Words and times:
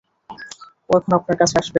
ও 0.89 0.97
এখন 0.97 1.11
আপনার 1.17 1.35
কাছে 1.41 1.55
আসবে। 1.55 1.69